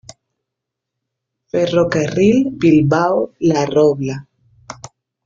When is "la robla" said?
3.51-4.17